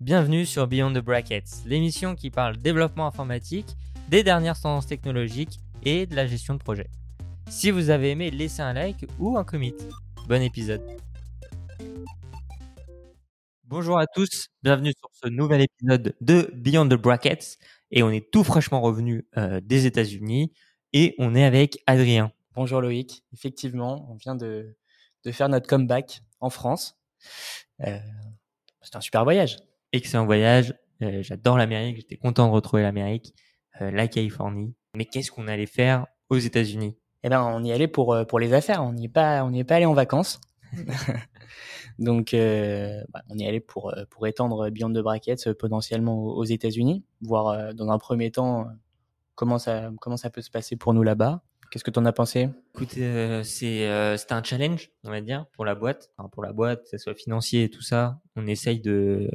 [0.00, 3.66] Bienvenue sur Beyond the Brackets, l'émission qui parle développement informatique,
[4.08, 6.86] des dernières tendances technologiques et de la gestion de projet.
[7.50, 9.74] Si vous avez aimé, laissez un like ou un commit.
[10.26, 10.80] Bon épisode.
[13.64, 17.58] Bonjour à tous, bienvenue sur ce nouvel épisode de Beyond the Brackets.
[17.90, 20.50] Et on est tout fraîchement revenu euh, des États-Unis
[20.94, 22.32] et on est avec Adrien.
[22.54, 24.74] Bonjour Loïc, effectivement, on vient de,
[25.24, 26.98] de faire notre comeback en France.
[27.86, 27.98] Euh,
[28.80, 29.58] C'était un super voyage
[29.92, 30.74] excellent voyage.
[31.02, 31.96] Euh, j'adore l'Amérique.
[31.96, 33.34] J'étais content de retrouver l'Amérique,
[33.80, 34.74] euh, la Californie.
[34.96, 36.98] Mais qu'est-ce qu'on allait faire aux États-Unis?
[37.22, 38.82] Eh ben, on y allait pour euh, pour les affaires.
[38.82, 40.40] On n'y est pas on n'y est pas allé en vacances.
[41.98, 47.74] Donc, bah, on y allait pour pour étendre Beyond the Brackets potentiellement aux États-Unis, voir
[47.74, 48.68] dans un premier temps
[49.34, 51.42] comment ça comment ça peut se passer pour nous là-bas.
[51.70, 52.48] Qu'est-ce que tu en as pensé?
[52.74, 56.10] Écoute, euh, c'est euh, c'était un challenge, on va dire, pour la boîte.
[56.16, 59.30] Enfin, pour la boîte, que ce soit financier et tout ça, on essaye de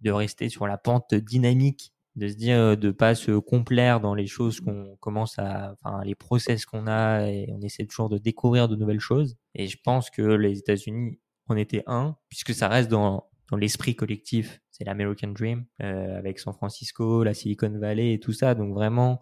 [0.00, 4.14] de rester sur la pente dynamique, de se dire euh, de pas se complaire dans
[4.14, 8.18] les choses qu'on commence à, enfin les process qu'on a, et on essaie toujours de
[8.18, 9.36] découvrir de nouvelles choses.
[9.54, 13.96] Et je pense que les États-Unis en étaient un, puisque ça reste dans dans l'esprit
[13.96, 18.54] collectif, c'est l'American Dream, euh, avec San Francisco, la Silicon Valley et tout ça.
[18.54, 19.20] Donc vraiment,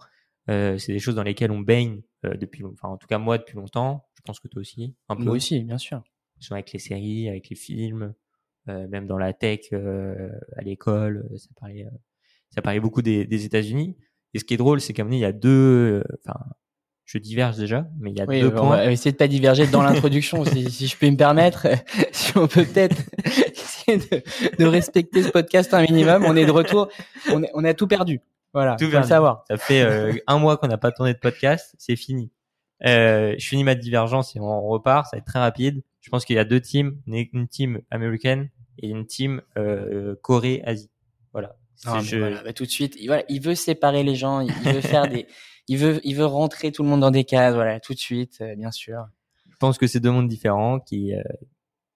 [0.50, 3.38] euh, c'est des choses dans lesquelles on baigne euh, depuis, enfin en tout cas moi
[3.38, 4.06] depuis longtemps.
[4.16, 4.94] Je pense que toi aussi.
[5.08, 5.24] Un peu.
[5.24, 6.02] Moi aussi, bien sûr.
[6.50, 8.14] Avec les séries, avec les films,
[8.68, 11.86] même dans la tech, euh, à l'école, euh, ça parlait,
[12.50, 13.96] ça parlait beaucoup des, des États-Unis.
[14.34, 16.38] Et ce qui est drôle, c'est qu'à il y a deux, enfin,
[17.08, 18.62] je diverge déjà, mais il y a deux points.
[18.62, 21.66] On va essayer de pas diverger dans l'introduction, si, si, je peux me permettre.
[22.12, 24.22] si on peut peut-être essayer de,
[24.58, 26.24] de, respecter ce podcast un minimum.
[26.26, 26.88] On est de retour.
[27.32, 28.20] On, est, on a tout perdu.
[28.52, 28.76] Voilà.
[28.76, 29.44] Tout le savoir.
[29.48, 31.74] Ça fait euh, un mois qu'on n'a pas tourné de podcast.
[31.78, 32.30] C'est fini.
[32.86, 35.06] Euh, je finis ma divergence et on repart.
[35.06, 35.82] Ça va être très rapide.
[36.00, 40.90] Je pense qu'il y a deux teams, une team américaine et une team euh, Corée-Asie.
[41.32, 41.56] Voilà.
[42.02, 42.16] Je...
[42.16, 45.26] voilà bah, tout de suite, voilà, il veut séparer les gens, il veut faire des,
[45.68, 48.38] il veut, il veut rentrer tout le monde dans des cases, voilà, tout de suite,
[48.40, 49.06] euh, bien sûr.
[49.48, 51.22] Je pense que c'est deux mondes différents qui, euh,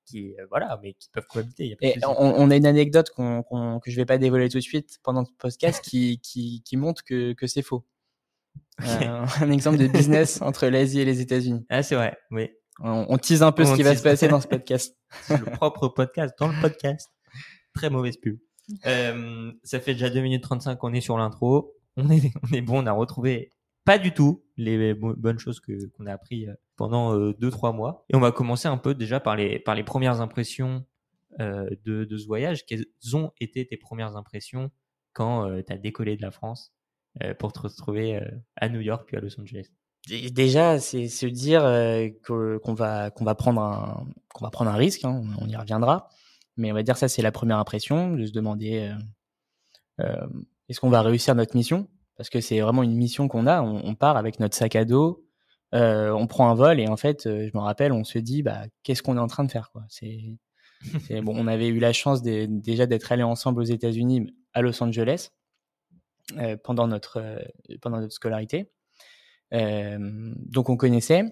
[0.04, 1.66] qui, euh, voilà, mais qui peuvent cohabiter.
[1.68, 4.48] Y a Et on, on, a une anecdote qu'on, qu'on, que je vais pas dévoiler
[4.48, 7.84] tout de suite pendant ce podcast qui, qui, qui montre que, que c'est faux.
[8.82, 11.64] Euh, un exemple de business entre l'Asie et les États-Unis.
[11.68, 12.50] Ah, c'est vrai, oui.
[12.80, 14.96] On, on tease un peu ce qui va se passer dans ce podcast.
[15.22, 17.10] c'est le propre podcast, dans le podcast.
[17.74, 18.38] Très mauvaise pub.
[18.86, 21.74] Euh, ça fait déjà 2 minutes 35 qu'on est sur l'intro.
[21.96, 23.50] On est, on est bon, on a retrouvé
[23.84, 27.72] pas du tout les bonnes choses que qu'on a appris euh, pendant euh, deux trois
[27.72, 28.06] mois.
[28.08, 30.86] Et on va commencer un peu déjà par les par les premières impressions
[31.40, 32.66] euh, de, de ce voyage.
[32.66, 32.84] Quelles
[33.14, 34.70] ont été tes premières impressions
[35.12, 36.74] quand euh, tu as décollé de la France
[37.22, 38.20] euh, pour te retrouver
[38.56, 39.68] à New York puis à Los Angeles?
[40.08, 41.62] Déjà, c'est se dire
[42.24, 45.04] qu'on va qu'on va prendre un qu'on va prendre un risque.
[45.04, 46.08] Hein, on y reviendra.
[46.56, 48.92] Mais on va dire ça, c'est la première impression de se demander
[50.68, 51.88] est-ce qu'on va réussir notre mission?
[52.16, 53.62] Parce que c'est vraiment une mission qu'on a.
[53.62, 55.24] On, on, part avec notre sac à dos,
[55.74, 58.42] euh, on prend un vol et en fait, euh, je me rappelle, on se dit,
[58.42, 59.84] bah, qu'est-ce qu'on est en train de faire, quoi?
[59.88, 60.36] C'est,
[61.22, 61.34] bon.
[61.36, 65.30] On avait eu la chance de, déjà d'être allés ensemble aux États-Unis, à Los Angeles,
[66.36, 67.38] euh, pendant notre euh,
[67.80, 68.70] pendant notre scolarité.
[69.52, 71.24] Euh, donc on connaissait,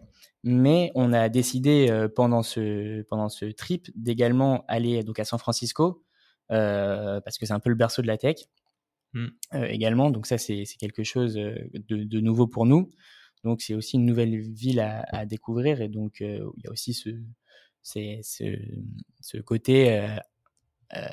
[0.45, 6.05] mais on a décidé pendant ce pendant ce trip d'également aller donc à San Francisco
[6.49, 8.37] parce que c'est un peu le berceau de la tech.
[9.13, 9.27] Mmh.
[9.55, 10.11] Euh, également.
[10.11, 12.91] Donc ça, c'est quelque chose de, de, nouveau pour nous.
[13.45, 16.71] Donc c'est aussi une nouvelle ville à, à découvrir et donc euh, il y a
[16.71, 17.11] aussi ce,
[17.83, 18.57] ce,
[19.21, 20.09] ce côté euh,
[20.95, 21.09] euh,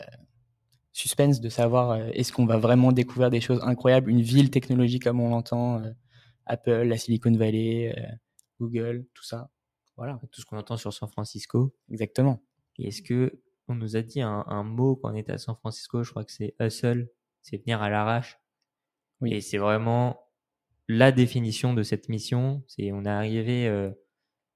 [0.91, 5.21] suspense de savoir est-ce qu'on va vraiment découvrir des choses incroyables, une ville technologique comme
[5.21, 5.81] on l'entend,
[6.47, 7.95] Apple, la Silicon Valley,
[8.59, 9.49] Google, tout ça.
[9.95, 10.19] Voilà.
[10.31, 11.73] Tout ce qu'on entend sur San Francisco.
[11.89, 12.43] Exactement.
[12.77, 15.55] Et est-ce que on nous a dit un, un mot quand on était à San
[15.55, 17.09] Francisco, je crois que c'est hustle
[17.47, 18.39] c'est venir à l'arrache.
[19.21, 19.33] Oui.
[19.33, 20.19] Et c'est vraiment
[20.87, 22.63] la définition de cette mission.
[22.67, 23.91] C'est on est arrivé euh,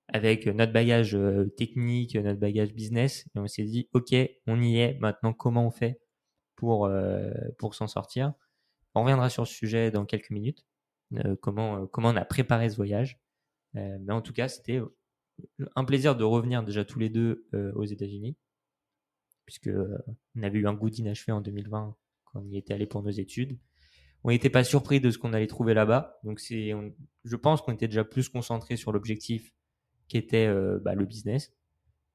[0.09, 4.13] avec notre bagage euh, technique, notre bagage business, et on s'est dit ok,
[4.47, 4.99] on y est.
[4.99, 6.01] Maintenant, comment on fait
[6.55, 8.33] pour euh, pour s'en sortir?
[8.93, 10.65] On reviendra sur ce sujet dans quelques minutes.
[11.13, 13.19] Euh, comment comment on a préparé ce voyage.
[13.73, 14.81] mais en tout cas, c'était
[15.75, 18.35] un plaisir de revenir déjà tous les deux aux États-Unis,
[19.45, 19.69] puisque
[20.35, 23.11] on avait eu un goût d'inachevé en 2020 quand on y était allé pour nos
[23.11, 23.57] études.
[24.23, 26.19] On n'était pas surpris de ce qu'on allait trouver là-bas.
[26.23, 26.73] Donc c'est,
[27.23, 29.51] je pense qu'on était déjà plus concentré sur l'objectif
[30.11, 31.53] qui était euh, bah, le business,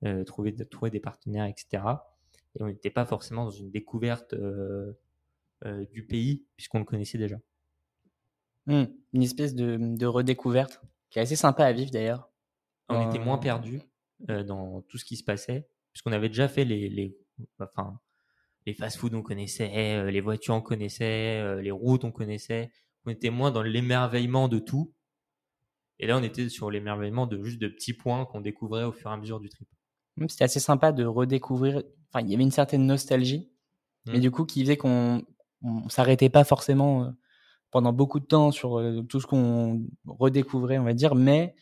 [0.04, 1.82] euh, trouver, trouver des partenaires, etc.
[2.54, 4.92] Et on n'était pas forcément dans une découverte euh,
[5.64, 7.38] euh du pays puisqu'on le connaissait déjà.
[8.66, 10.80] Mmh, une espèce de, de, redécouverte
[11.10, 12.28] qui est assez sympa à vivre d'ailleurs.
[12.88, 13.80] On était moins perdu
[14.28, 17.16] dans tout ce qui se passait puisqu'on avait déjà fait les, les
[17.60, 18.00] enfin
[18.64, 22.70] les fast-food on connaissait, les voitures on connaissait, les routes on connaissait.
[23.04, 24.92] On était moins dans l'émerveillement de tout.
[25.98, 29.10] Et là, on était sur l'émerveillement de juste de petits points qu'on découvrait au fur
[29.10, 29.68] et à mesure du trip.
[30.28, 31.82] C'était assez sympa de redécouvrir.
[32.10, 33.50] Enfin, il y avait une certaine nostalgie,
[34.06, 34.20] mais mmh.
[34.20, 35.22] du coup, qui faisait qu'on
[35.62, 37.10] on, s'arrêtait pas forcément euh,
[37.76, 41.54] pendant beaucoup de temps sur euh, tout ce qu'on redécouvrait, on va dire, mais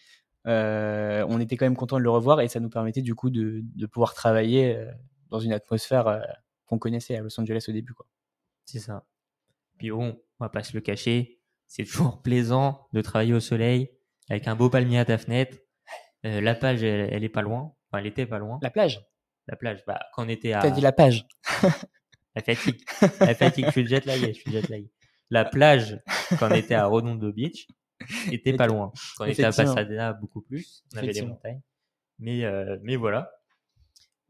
[0.47, 3.31] euh, on était quand même content de le revoir et ça nous permettait du coup
[3.31, 4.79] de, de pouvoir travailler
[5.31, 6.25] dans une atmosphère
[6.67, 7.95] qu'on connaissait à Los Angeles au début.
[8.65, 9.05] C'est ça.
[9.77, 13.91] Puis bon, on va pas se le cacher, c'est toujours plaisant de travailler au soleil
[14.31, 15.57] avec un beau palmier à ta fenêtre.
[16.25, 17.75] Euh, la plage, elle, est pas loin.
[17.91, 18.61] Enfin, elle était pas loin.
[18.63, 19.05] La plage?
[19.49, 19.85] La plage.
[19.85, 20.61] Bah, quand on était à.
[20.61, 21.27] T'as dit la page.
[22.37, 22.81] la fatigue.
[23.21, 23.67] La fatigue.
[23.67, 24.33] Je suis jet lagué.
[24.33, 24.94] Je suis jet lagué.
[25.31, 26.01] La plage,
[26.39, 27.67] quand on était à Redondo Beach,
[28.31, 28.93] était pas loin.
[29.17, 30.85] Quand on était à Pasadena, beaucoup plus.
[30.95, 31.61] On avait des montagnes.
[32.19, 33.31] Mais, euh, mais voilà.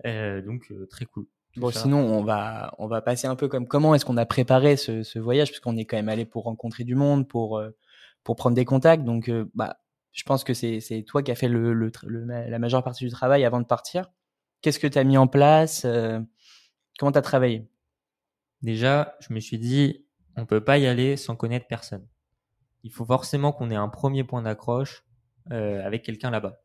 [0.07, 1.27] Euh, donc, euh, très cool.
[1.57, 4.77] Bon, sinon, on va, on va passer un peu comme comment est-ce qu'on a préparé
[4.77, 7.71] ce, ce voyage, puisqu'on est quand même allé pour rencontrer du monde, pour, euh,
[8.25, 9.05] pour prendre des contacts.
[9.05, 9.79] Donc, bah,
[10.13, 13.45] je pense que c'est toi qui as fait le, le, la majeure partie du travail
[13.45, 14.11] avant de partir.
[14.65, 16.21] Qu'est-ce que tu as mis en place euh,
[16.99, 17.69] Comment tu as travaillé?
[18.63, 20.04] Déjà, je me suis dit,
[20.37, 22.07] on peut pas y aller sans connaître personne.
[22.83, 25.05] Il faut forcément qu'on ait un premier point d'accroche
[25.53, 26.61] euh, avec quelqu'un là-bas.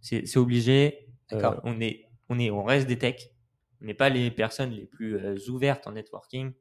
[0.00, 1.08] C'est obligé.
[1.32, 3.34] Euh, on est, on est, on reste des techs.
[3.80, 6.52] On n'est pas les personnes les plus euh, ouvertes en networking.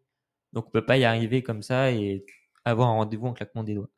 [0.54, 2.26] Donc, on peut pas y arriver comme ça et
[2.64, 3.90] avoir un rendez-vous en claquement des doigts.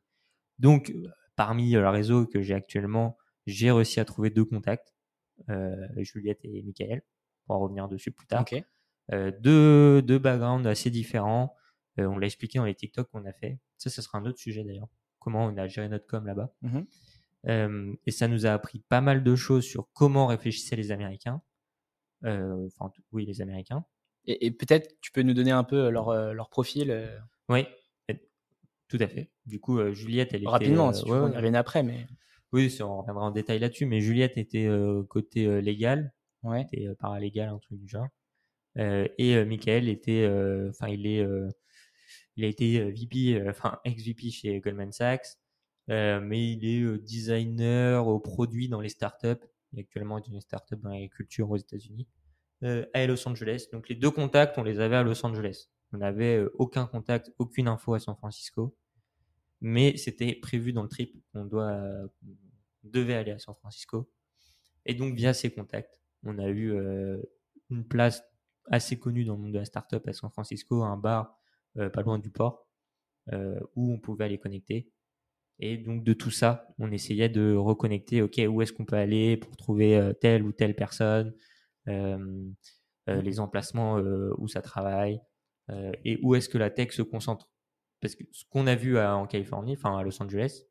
[0.58, 0.92] Donc,
[1.36, 3.16] parmi euh, le réseau que j'ai actuellement,
[3.46, 4.94] j'ai réussi à trouver deux contacts,
[5.48, 7.02] euh, Juliette et Michael,
[7.46, 8.44] pour en revenir dessus plus tard.
[9.12, 11.54] Euh, deux, deux backgrounds assez différents.
[11.98, 13.58] On l'a expliqué dans les TikTok qu'on a fait.
[13.76, 14.88] Ça, ce sera un autre sujet d'ailleurs.
[15.18, 16.54] Comment on a géré notre com là-bas.
[16.62, 17.96] Mm-hmm.
[18.06, 21.42] et ça nous a appris pas mal de choses sur comment réfléchissaient les Américains.
[22.24, 23.84] Enfin, oui, les Américains.
[24.26, 27.08] Et, peut-être tu peux nous donner un peu leur, leur profil.
[27.48, 27.66] Oui.
[28.88, 29.30] Tout à fait.
[29.44, 30.48] Du coup, euh, Juliette, elle était.
[30.48, 32.06] Rapidement, euh, si ouais, on après, mais.
[32.52, 36.62] Oui, on reviendra en détail là-dessus, mais Juliette était euh, côté légal, ouais.
[36.62, 38.08] était paralégal, un truc du genre.
[38.76, 40.26] et Michael était,
[40.70, 41.26] enfin, il est,
[42.38, 45.36] il a été VP, enfin, ex-VP chez Goldman Sachs,
[45.88, 49.44] mais il est designer au produit dans les startups.
[49.72, 52.06] Il est actuellement une startup dans l'agriculture aux États-Unis,
[52.62, 53.66] à Los Angeles.
[53.72, 55.68] Donc les deux contacts, on les avait à Los Angeles.
[55.92, 58.76] On n'avait euh, aucun contact, aucune info à San Francisco.
[59.60, 61.16] Mais c'était prévu dans le trip.
[61.34, 61.82] On, doit,
[62.84, 64.08] devait aller à San Francisco.
[64.86, 67.20] Et donc, via ces contacts, on a eu euh,
[67.70, 68.22] une place
[68.70, 71.37] assez connue dans le monde de la startup à San Francisco, un bar euh,
[71.92, 72.66] pas loin du port,
[73.32, 74.90] où on pouvait aller connecter.
[75.60, 79.36] Et donc, de tout ça, on essayait de reconnecter, OK, où est-ce qu'on peut aller
[79.36, 81.34] pour trouver telle ou telle personne,
[81.86, 83.96] les emplacements
[84.38, 85.20] où ça travaille,
[85.70, 87.50] euh, et où est-ce que la tech se concentre.
[88.00, 90.62] Parce que ce qu'on a vu en Californie, enfin à Los Angeles,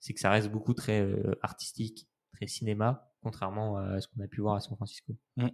[0.00, 4.26] c'est que ça reste beaucoup très euh, artistique, très cinéma, contrairement à ce qu'on a
[4.26, 5.14] pu voir à San Francisco.
[5.36, 5.48] Mmh.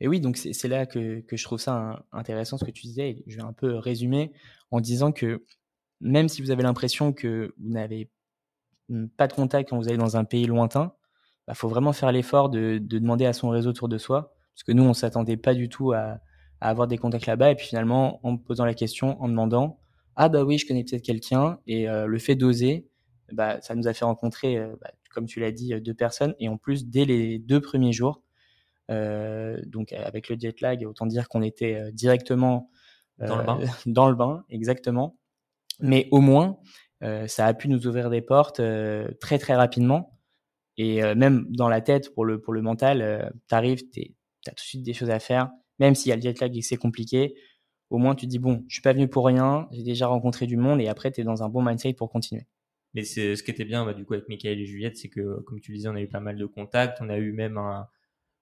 [0.00, 3.22] Et oui, donc c'est là que, que, je trouve ça intéressant ce que tu disais.
[3.26, 4.32] Je vais un peu résumer
[4.70, 5.44] en disant que
[6.00, 8.10] même si vous avez l'impression que vous n'avez
[9.16, 12.12] pas de contact quand vous allez dans un pays lointain, il bah, faut vraiment faire
[12.12, 14.34] l'effort de, de, demander à son réseau autour de soi.
[14.54, 16.18] Parce que nous, on s'attendait pas du tout à,
[16.60, 17.52] avoir des contacts là-bas.
[17.52, 19.78] Et puis finalement, en me posant la question, en demandant,
[20.16, 21.58] ah bah oui, je connais peut-être quelqu'un.
[21.66, 22.88] Et euh, le fait d'oser,
[23.32, 26.34] bah, ça nous a fait rencontrer, euh, bah, comme tu l'as dit, euh, deux personnes.
[26.38, 28.22] Et en plus, dès les deux premiers jours,
[28.88, 32.70] donc avec le jet lag, autant dire qu'on était directement
[33.18, 33.60] dans le bain.
[33.86, 35.18] dans le bain, exactement.
[35.80, 36.58] Mais au moins,
[37.26, 38.60] ça a pu nous ouvrir des portes
[39.20, 40.18] très très rapidement.
[40.76, 44.82] Et même dans la tête, pour le, pour le mental, t'arrives, t'as tout de suite
[44.82, 47.34] des choses à faire même s'il y a le jet lag et que c'est compliqué,
[47.90, 50.46] au moins tu te dis bon, je suis pas venu pour rien, j'ai déjà rencontré
[50.46, 52.46] du monde et après tu es dans un bon mindset pour continuer.
[52.94, 55.40] Mais c'est ce qui était bien bah, du coup avec Michael et Juliette, c'est que
[55.42, 57.88] comme tu disais, on a eu pas mal de contacts, on a eu même un,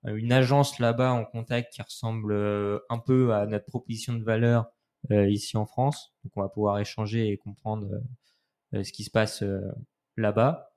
[0.07, 4.67] une agence là-bas en contact qui ressemble euh, un peu à notre proposition de valeur
[5.11, 6.15] euh, ici en France.
[6.25, 7.89] Donc on va pouvoir échanger et comprendre
[8.75, 9.43] euh, ce qui se passe
[10.17, 10.73] là-bas.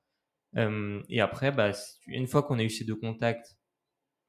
[0.55, 1.71] et après, bah,
[2.07, 3.57] une fois qu'on a eu ces deux contacts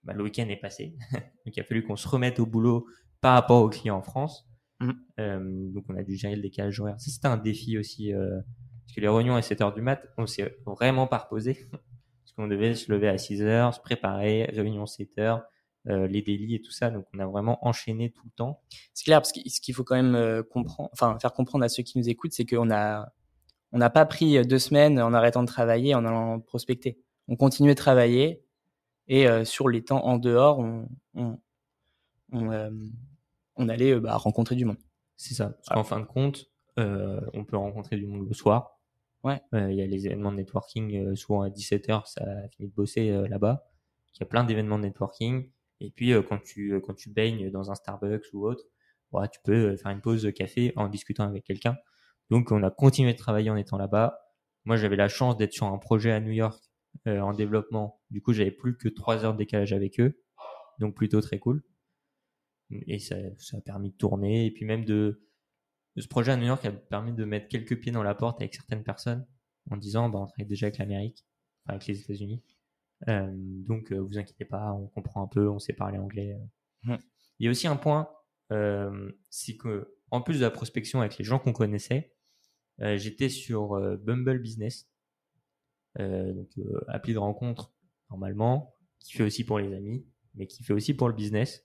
[0.05, 0.97] bah, le week-end est passé.
[1.13, 2.87] donc il a fallu qu'on se remette au boulot
[3.21, 4.49] par rapport aux clients en France.
[4.81, 4.91] Mmh.
[5.19, 7.01] Euh, donc on a dû gérer le décalage horaire.
[7.01, 8.41] Ça c'était un défi aussi euh,
[8.87, 11.69] parce que les réunions à 7 heures du mat, on s'est vraiment pas reposé
[12.39, 15.43] qu'on devait se lever à 6 heures, se préparer, réunion 7 heures,
[15.89, 16.91] euh, les délits et tout ça.
[16.91, 18.63] Donc on a vraiment enchaîné tout le temps.
[18.95, 21.69] C'est clair parce que ce qu'il faut quand même euh, comprendre, enfin faire comprendre à
[21.69, 23.13] ceux qui nous écoutent, c'est qu'on a
[23.73, 27.01] on n'a pas pris deux semaines en arrêtant de travailler en allant prospecter.
[27.27, 28.43] On continuait de travailler,
[29.09, 31.39] et euh, sur les temps en dehors, on, on,
[32.33, 32.71] on, euh,
[33.57, 34.79] on allait bah, rencontrer du monde.
[35.17, 35.51] C'est ça.
[35.51, 36.47] Parce qu'en fin de compte,
[36.79, 38.78] on peut rencontrer du monde le soir.
[39.25, 39.41] Ouais.
[39.53, 43.69] Il y a les événements de networking, souvent à 17h, ça finit de bosser là-bas.
[44.15, 45.51] Il y a plein d'événements de networking.
[45.81, 48.65] Et puis quand tu quand tu baignes dans un Starbucks ou autre,
[49.13, 51.77] bah, tu peux faire une pause de café en discutant avec quelqu'un.
[52.31, 54.21] Donc on a continué de travailler en étant là-bas.
[54.65, 56.63] Moi j'avais la chance d'être sur un projet à New York
[57.07, 58.01] euh, en développement.
[58.11, 60.21] Du coup j'avais plus que trois heures de décalage avec eux.
[60.79, 61.63] Donc plutôt très cool.
[62.71, 64.47] Et ça, ça a permis de tourner.
[64.47, 65.27] Et puis même de,
[65.97, 68.41] de ce projet à New York a permis de mettre quelques pieds dans la porte
[68.41, 69.27] avec certaines personnes
[69.71, 71.27] en disant bah, on travaille déjà avec l'Amérique,
[71.65, 72.43] enfin, avec les États-Unis.
[73.09, 76.37] Euh, donc euh, vous inquiétez pas, on comprend un peu, on sait parler anglais.
[76.85, 78.09] Il y a aussi un point,
[78.53, 82.15] euh, c'est que en plus de la prospection avec les gens qu'on connaissait,
[82.81, 84.89] euh, j'étais sur euh, Bumble Business,
[85.99, 86.49] euh, donc
[86.89, 87.73] appli de rencontre
[88.11, 91.65] normalement, qui fait aussi pour les amis, mais qui fait aussi pour le business.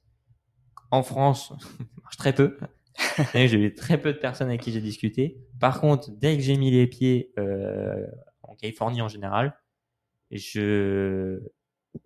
[0.92, 2.58] En France, ça marche très peu.
[3.33, 5.38] j'ai eu très peu de personnes avec qui j'ai discuté.
[5.59, 8.05] Par contre, dès que j'ai mis les pieds euh,
[8.43, 9.57] en Californie en général,
[10.31, 11.41] je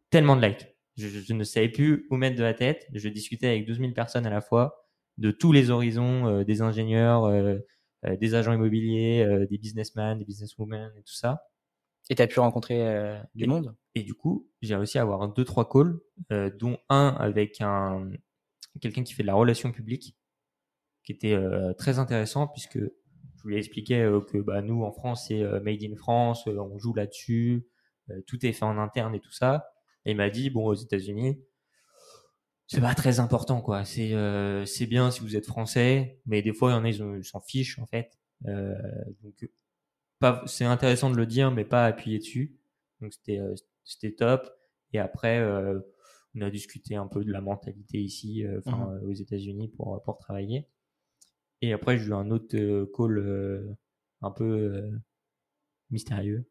[0.10, 0.68] tellement de likes.
[0.98, 2.88] Je, je, ne savais plus où mettre de la tête.
[2.94, 6.62] Je discutais avec 12 000 personnes à la fois, de tous les horizons, euh, des
[6.62, 7.60] ingénieurs, euh,
[8.06, 11.48] euh, des agents immobiliers, euh, des businessmen, des businesswomen et tout ça.
[12.10, 13.76] Et tu as pu rencontrer euh, du monde?
[13.96, 16.00] Et du coup, j'ai réussi à avoir deux, trois calls,
[16.58, 18.10] dont un avec un
[18.80, 20.16] quelqu'un qui fait de la relation publique,
[21.08, 21.40] qui était
[21.78, 26.46] très intéressant puisque je lui expliquais que bah, nous, en France, c'est Made in France,
[26.48, 27.66] on joue là-dessus,
[28.26, 29.70] tout est fait en interne et tout ça.
[30.06, 31.40] Et il m'a dit, bon, aux États-Unis,
[32.68, 33.86] c'est pas très important quoi.
[33.86, 36.90] C'est euh, c'est bien si vous êtes français, mais des fois il y en a
[36.90, 38.12] ils s'en fichent en fait.
[38.46, 38.76] Euh,
[39.24, 39.50] donc
[40.20, 42.60] pas c'est intéressant de le dire, mais pas appuyer dessus.
[43.02, 44.50] Donc c'était euh, c'était top.
[44.92, 45.80] Et après euh,
[46.36, 49.10] on a discuté un peu de la mentalité ici, euh, enfin mmh.
[49.10, 50.68] aux États-Unis pour pour travailler.
[51.62, 53.78] Et après j'ai eu un autre call
[54.22, 54.92] un peu
[55.90, 56.50] mystérieux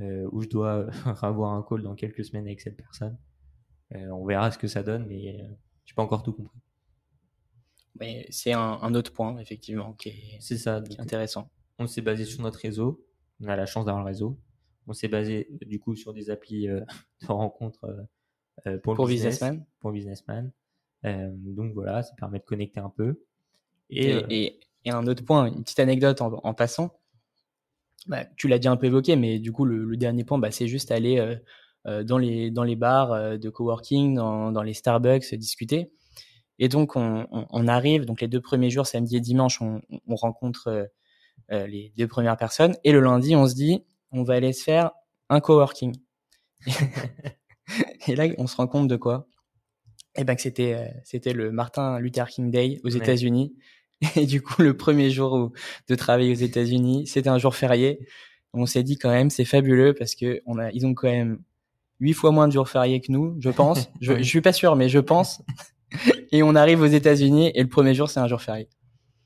[0.00, 0.88] où je dois
[1.22, 3.18] avoir un call dans quelques semaines avec cette personne.
[3.94, 5.48] Euh, on verra ce que ça donne, mais euh,
[5.84, 6.58] j'ai pas encore tout compris.
[7.98, 11.50] Mais c'est un, autre point, effectivement, qui est, c'est ça, intéressant.
[11.78, 13.02] On s'est basé sur notre réseau.
[13.40, 14.38] On a la chance d'avoir le réseau.
[14.86, 16.80] On s'est basé, du coup, sur des applis euh,
[17.22, 17.86] de rencontres
[18.82, 19.66] pour, pour business, businessman.
[19.80, 20.52] Pour businessman.
[21.04, 23.22] donc voilà, ça permet de connecter un peu.
[23.90, 26.92] Et, et, un autre point, une petite anecdote en, passant.
[28.06, 30.68] Bah, tu l'as déjà un peu évoqué, mais du coup, le, dernier point, bah, c'est
[30.68, 31.38] juste aller
[31.86, 35.92] euh, dans les dans les bars euh, de coworking, dans, dans les Starbucks, discuter.
[36.58, 39.82] Et donc on, on, on, arrive, donc les deux premiers jours, samedi et dimanche, on,
[40.08, 40.88] on rencontre
[41.52, 42.74] euh, les deux premières personnes.
[42.82, 44.90] Et le lundi, on se dit, on va aller se faire
[45.28, 45.94] un coworking.
[48.08, 49.28] et là, on se rend compte de quoi?
[50.16, 53.54] Eh ben que c'était c'était le Martin Luther King Day aux États-Unis.
[54.16, 55.52] Et du coup, le premier jour
[55.88, 58.06] de travail aux États-Unis, c'était un jour férié.
[58.52, 61.40] On s'est dit quand même, c'est fabuleux parce que on a, ils ont quand même
[62.00, 63.90] huit fois moins de jours fériés que nous, je pense.
[64.00, 65.42] je, je suis pas sûr, mais je pense.
[66.32, 68.68] et on arrive aux États-Unis et le premier jour c'est un jour férié.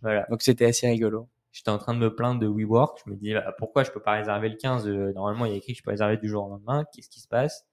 [0.02, 0.26] Voilà.
[0.30, 1.28] Donc c'était assez rigolo.
[1.52, 3.00] J'étais en train de me plaindre de WeWork.
[3.04, 5.54] Je me dis bah, pourquoi je peux pas réserver le 15 euh, Normalement il y
[5.54, 6.84] a écrit que je peux réserver du jour au lendemain.
[6.94, 7.66] Qu'est-ce qui se passe?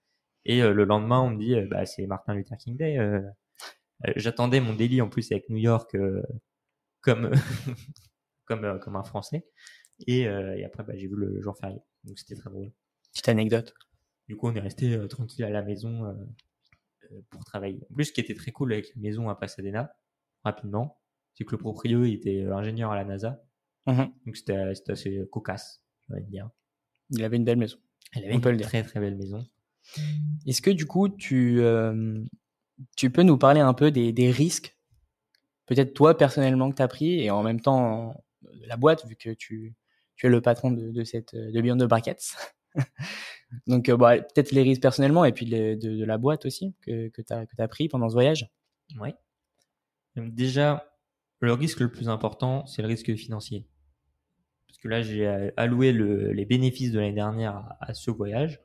[0.46, 2.98] Et euh, le lendemain on me dit euh, bah c'est Martin Luther King Day.
[4.16, 5.98] J'attendais mon délit en plus avec New York
[7.08, 7.32] comme
[8.46, 9.48] comme comme un Français.
[10.06, 11.80] Et, et après bah, j'ai vu le jour férié.
[12.04, 12.72] Donc c'était très drôle.
[13.12, 13.74] Petite anecdote.
[14.28, 16.14] Du coup, on est resté euh, tranquille à la maison euh,
[17.12, 17.80] euh, pour travailler.
[17.90, 19.92] En plus, ce qui était très cool avec la maison à Pasadena,
[20.44, 21.00] rapidement,
[21.34, 23.42] c'est que le proprio était ingénieur à la NASA.
[23.86, 26.50] Mmh Donc c'était assez cocasse, je vais dire.
[27.12, 27.78] Il avait une belle maison.
[28.14, 29.48] Elle avait une très très belle maison.
[30.46, 32.22] Est-ce que du coup, tu, euh,
[32.98, 34.77] tu peux nous parler un peu des, des risques,
[35.68, 38.24] peut-être toi personnellement que tu as pris, et en même temps
[38.66, 39.76] la boîte, vu que tu,
[40.16, 42.36] tu es le patron de, de cette de Beyond the Brackets
[43.68, 47.08] Donc, euh, bah, peut-être les risques personnellement et puis de, de, la boîte aussi que,
[47.10, 48.50] que tu as, as, pris pendant ce voyage.
[49.00, 49.10] Oui.
[50.16, 50.92] Déjà,
[51.40, 53.68] le risque le plus important, c'est le risque financier.
[54.68, 58.62] Parce que là, j'ai alloué le, les bénéfices de l'année dernière à, à, ce voyage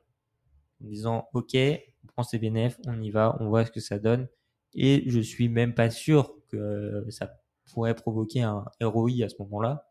[0.83, 3.99] en disant, OK, on prend ces bénéfices, on y va, on voit ce que ça
[3.99, 4.27] donne.
[4.73, 7.29] Et je suis même pas sûr que ça
[7.71, 9.87] pourrait provoquer un ROI à ce moment-là.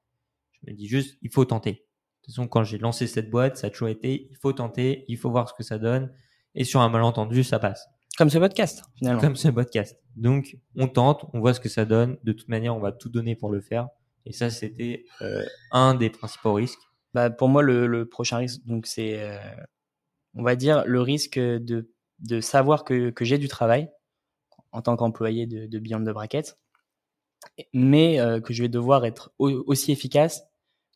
[0.52, 1.73] Je me dis juste, il faut tenter.
[1.73, 5.04] De toute façon, quand j'ai lancé cette boîte, ça a toujours été, il faut tenter,
[5.09, 6.12] il faut voir ce que ça donne.
[6.54, 7.88] Et sur un malentendu, ça passe.
[8.16, 9.21] Comme ce podcast, finalement.
[9.21, 9.99] Comme ce podcast.
[10.16, 12.19] Donc, on tente, on voit ce que ça donne.
[12.23, 13.88] De toute manière, on va tout donner pour le faire.
[14.26, 16.83] Et ça, c'était euh, un des principaux risques.
[17.14, 19.38] Bah, pour moi, le, le prochain risque, donc c'est, euh,
[20.35, 21.90] on va dire, le risque de,
[22.21, 23.88] de savoir que, que j'ai du travail
[24.73, 26.59] en tant qu'employé de, de Beyond the Bracket
[27.73, 30.45] mais que je vais devoir être aussi efficace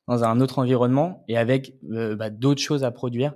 [0.08, 3.34] dans un autre environnement et avec bah, d'autres choses à produire.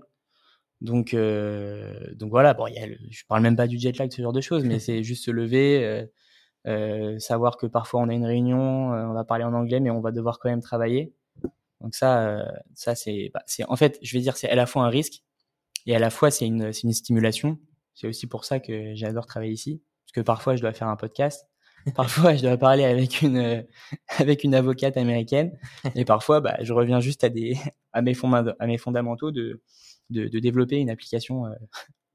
[0.80, 2.54] Donc, donc voilà.
[2.54, 4.78] Bon, y a je parle même pas du jet lag, ce genre de choses, mais
[4.78, 6.06] c'est juste se lever,
[6.66, 10.00] euh, savoir que parfois on a une réunion, on va parler en anglais, mais on
[10.00, 11.12] va devoir quand même travailler.
[11.80, 12.44] Donc ça,
[12.74, 15.22] ça c'est, bah, c'est en fait, je vais dire, c'est à la fois un risque
[15.86, 17.58] et à la fois c'est une, c'est une stimulation.
[17.94, 20.96] C'est aussi pour ça que j'adore travailler ici, parce que parfois je dois faire un
[20.96, 21.48] podcast,
[21.94, 23.64] parfois je dois parler avec une
[24.18, 25.56] avec une avocate américaine,
[25.94, 27.56] et parfois bah, je reviens juste à des
[27.92, 28.16] à mes
[28.58, 29.62] à mes fondamentaux de
[30.10, 31.54] de, de développer une application euh,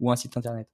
[0.01, 0.67] ou un site internet.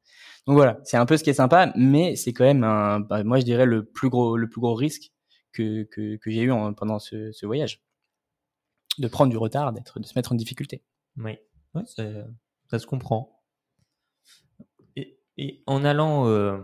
[0.48, 3.24] Donc voilà, c'est un peu ce qui est sympa, mais c'est quand même un, bah,
[3.24, 5.12] moi je dirais le plus gros le plus gros risque
[5.52, 7.84] que que, que j'ai eu en, pendant ce, ce voyage,
[8.98, 10.84] de prendre du retard, d'être de se mettre en difficulté.
[11.18, 11.38] Oui,
[11.76, 13.44] ouais, ça se comprend.
[14.96, 16.58] Et, et en allant euh,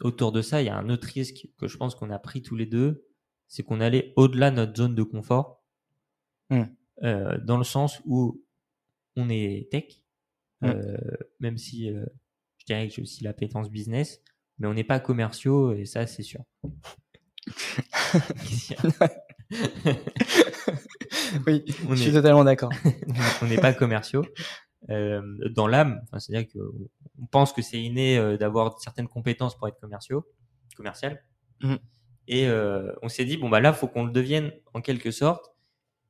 [0.00, 2.42] autour de ça, il y a un autre risque que je pense qu'on a pris
[2.42, 3.06] tous les deux,
[3.48, 5.64] c'est qu'on allait au-delà de notre zone de confort,
[6.50, 6.62] mmh.
[7.02, 8.42] euh, dans le sens où
[9.16, 10.02] on est tech,
[10.60, 10.66] mmh.
[10.66, 10.96] euh,
[11.40, 12.04] même si euh,
[12.58, 14.20] je dirais que j'ai aussi l'appétence business,
[14.58, 16.44] mais on n'est pas commerciaux et ça c'est sûr.
[21.46, 22.70] oui, on je suis totalement d'accord.
[23.42, 24.24] on n'est pas commerciaux.
[24.90, 26.00] Euh, dans l'âme.
[26.04, 30.26] Enfin, C'est-à-dire qu'on pense que c'est inné euh, d'avoir certaines compétences pour être commerciaux,
[30.76, 31.22] commercial.
[31.60, 31.74] Mmh.
[32.26, 35.52] Et euh, on s'est dit bon bah là faut qu'on le devienne en quelque sorte,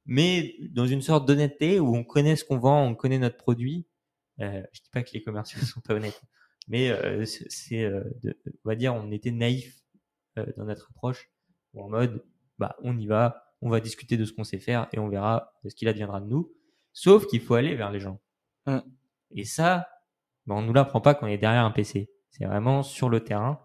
[0.07, 3.87] mais dans une sorte d'honnêteté où on connaît ce qu'on vend, on connaît notre produit.
[4.41, 6.23] Euh, je dis pas que les commerciaux sont pas honnêtes,
[6.69, 8.05] mais euh, c'est, euh,
[8.65, 9.75] on va dire, on était naïf
[10.57, 11.29] dans notre approche,
[11.75, 12.25] en mode,
[12.61, 15.53] bah on y va, on va discuter de ce qu'on sait faire et on verra
[15.67, 16.53] ce qu'il adviendra de nous.
[16.93, 18.21] Sauf qu'il faut aller vers les gens.
[18.69, 18.81] Mmh.
[19.33, 19.89] Et ça,
[20.47, 22.11] ben, on nous l'apprend pas quand on est derrière un PC.
[22.31, 23.61] C'est vraiment sur le terrain.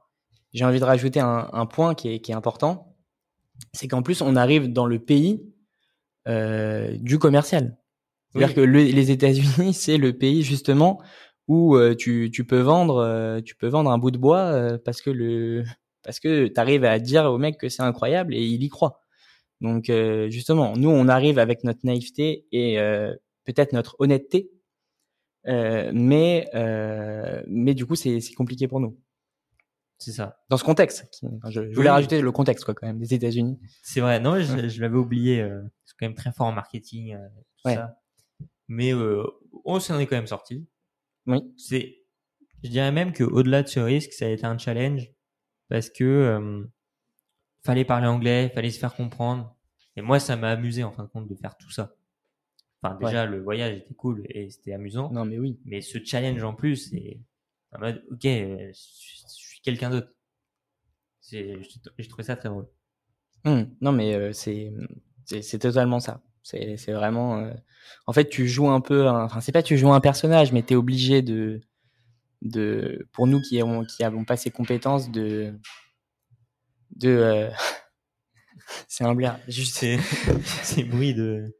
[0.53, 2.95] J'ai envie de rajouter un, point qui est, qui est important.
[3.73, 5.51] C'est qu'en plus, on arrive dans le pays
[6.27, 7.77] euh, du commercial.
[8.29, 11.01] C'est-à-dire que les États-Unis, c'est le pays justement
[11.47, 15.01] où euh, tu, tu peux vendre euh, tu peux vendre un bout de bois parce
[15.01, 15.63] que le
[16.03, 19.01] parce que tu arrives à dire au mec que c'est incroyable et il y croit.
[19.61, 19.91] Donc
[20.29, 22.77] justement, nous on arrive avec notre naïveté et
[23.45, 24.51] peut-être notre honnêteté
[25.45, 28.99] mais, euh, mais du coup, c'est compliqué pour nous.
[29.99, 30.37] C'est ça.
[30.49, 31.05] Dans ce contexte.
[31.49, 33.59] Je, voulais rajouter le contexte, quoi, quand même, des États-Unis.
[33.83, 34.19] C'est vrai.
[34.19, 35.41] Non, je, l'avais oublié.
[35.41, 37.17] Euh, c'est quand même très fort en marketing,
[37.63, 37.95] tout ça.
[38.67, 38.93] Mais
[39.65, 40.67] on s'en est quand même sorti.
[41.25, 41.39] Oui.
[41.57, 41.99] C'est,
[42.63, 45.09] je dirais même que au-delà de ce risque, ça a été un challenge
[45.69, 46.65] parce que
[47.65, 49.55] fallait parler anglais, fallait se faire comprendre.
[49.95, 51.95] Et moi, ça m'a amusé en fin de compte de faire tout ça.
[52.83, 55.09] Enfin, déjà, le voyage était cool et c'était amusant.
[55.11, 55.57] Non, mais oui.
[55.65, 57.19] Mais ce challenge en plus, c'est
[57.71, 60.09] en mode, ok, je, suis quelqu'un d'autre.
[61.29, 61.61] J'ai
[62.09, 62.67] trouvé ça très drôle.
[63.45, 63.63] Mmh.
[63.81, 64.73] non, mais euh, c'est
[65.25, 66.21] c'est totalement ça.
[66.43, 67.39] C'est vraiment.
[67.39, 67.53] Euh,
[68.05, 69.07] en fait, tu joues un peu.
[69.07, 71.61] Enfin, c'est pas tu joues un personnage, mais tu es obligé de
[72.41, 75.53] de pour nous qui avons qui avons pas ces compétences de
[76.97, 77.49] de euh,
[78.89, 79.85] c'est un blaire juste
[80.43, 81.55] c'est bruit de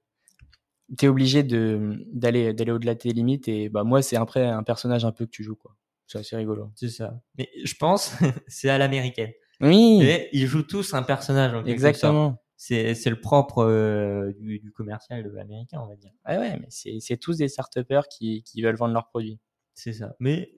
[0.98, 4.64] t'es obligé de d'aller d'aller au-delà de tes limites et bah moi c'est après un
[4.64, 5.76] personnage un peu que tu joues quoi.
[6.08, 6.72] C'est assez rigolo.
[6.76, 7.22] C'est ça.
[7.38, 8.16] Mais je pense
[8.48, 9.32] c'est à l'américaine.
[9.62, 10.02] Oui.
[10.04, 12.40] Et ils jouent tous un personnage en exactement.
[12.56, 16.12] C'est c'est le propre euh, du, du, commercial américain on va dire.
[16.28, 17.74] Ouais ouais mais c'est c'est tous des start
[18.10, 19.40] qui qui veulent vendre leurs produits.
[19.74, 20.16] C'est ça.
[20.20, 20.54] Mais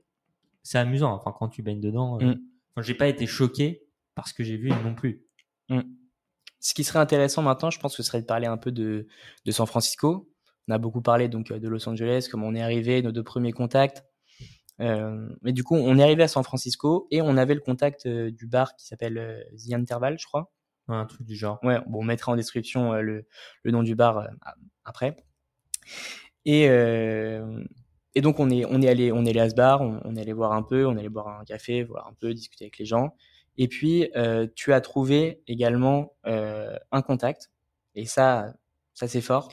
[0.63, 2.81] c'est amusant enfin quand tu baignes dedans euh, mm.
[2.81, 5.25] j'ai pas été choqué parce que j'ai vu non plus.
[5.69, 5.81] Mm.
[6.65, 9.05] Ce qui serait intéressant maintenant, je pense, ce serait de parler un peu de,
[9.45, 10.27] de San Francisco.
[10.67, 13.51] On a beaucoup parlé donc de Los Angeles, comment on est arrivé, nos deux premiers
[13.51, 14.03] contacts.
[14.81, 18.07] Euh, mais du coup, on est arrivé à San Francisco et on avait le contact
[18.07, 20.51] euh, du bar qui s'appelle euh, The Interval, je crois.
[20.87, 21.59] un truc du genre.
[21.61, 23.27] Ouais, bon, on mettra en description euh, le,
[23.61, 24.27] le, nom du bar
[24.85, 25.17] après.
[26.45, 30.01] Et, et donc on est on est allé on est allé à ce bar, on,
[30.03, 32.33] on est allé voir un peu, on est allé boire un café, voir un peu,
[32.33, 33.15] discuter avec les gens.
[33.57, 37.51] Et puis, euh, tu as trouvé également euh, un contact.
[37.95, 38.53] Et ça,
[38.93, 39.51] ça c'est fort.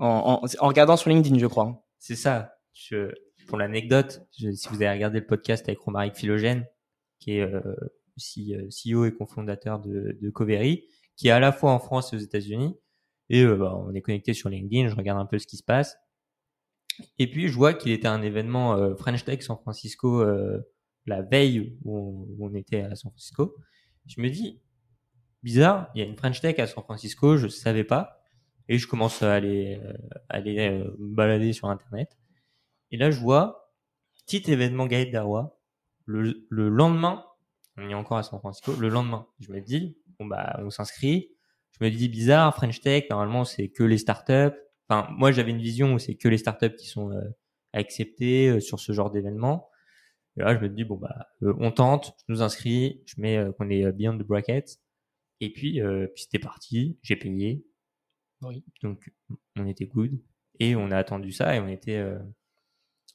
[0.00, 1.84] En, en, en, regardant sur LinkedIn, je crois.
[1.98, 2.58] C'est ça.
[2.72, 3.12] Je,
[3.46, 6.66] pour l'anecdote, si vous avez regardé le podcast avec Romaric Philogène,
[7.18, 7.60] qui est euh,
[8.16, 10.84] aussi euh, CEO et cofondateur de, de Covery,
[11.16, 12.76] qui est à la fois en France et aux États-Unis.
[13.28, 15.64] Et euh, bah, on est connecté sur LinkedIn, je regarde un peu ce qui se
[15.64, 15.96] passe.
[17.18, 20.24] Et puis je vois qu'il était un événement euh, French Tech San Francisco
[21.06, 23.56] la veille où on, était à San Francisco,
[24.06, 24.60] je me dis,
[25.42, 28.22] bizarre, il y a une French Tech à San Francisco, je savais pas,
[28.68, 29.92] et je commence à aller, euh,
[30.28, 32.16] aller euh, me balader sur Internet.
[32.90, 33.72] Et là, je vois,
[34.26, 35.58] petit événement Gaël Darwa,
[36.04, 37.24] le, le lendemain,
[37.76, 41.30] on est encore à San Francisco, le lendemain, je me dis, bon bah on s'inscrit.
[41.78, 44.56] Je me dis bizarre, French Tech, normalement c'est que les startups.
[44.88, 47.20] Enfin, moi j'avais une vision où c'est que les startups qui sont euh,
[47.72, 49.68] acceptées euh, sur ce genre d'événement.
[50.36, 53.44] Et là je me dis bon bah euh, on tente, je nous inscris, je mets
[53.58, 54.78] qu'on est beyond the bracket.
[55.40, 55.80] Et puis,
[56.14, 57.66] puis c'était parti, j'ai payé.
[58.42, 58.64] Oui.
[58.82, 59.12] Donc
[59.56, 60.18] on était good
[60.60, 62.02] et on a attendu ça et on était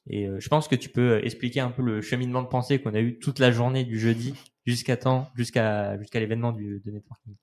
[0.08, 3.02] et je pense que tu peux expliquer un peu le cheminement de pensée qu'on a
[3.02, 7.36] eu toute la journée du jeudi jusqu'à temps, jusqu'à jusqu'à l'événement du de networking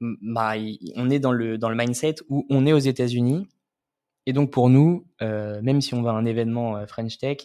[0.00, 0.54] bah,
[0.96, 3.48] on est dans le, dans le mindset où on est aux États-Unis.
[4.26, 7.38] Et donc, pour nous, euh, même si on va à un événement euh, French Tech,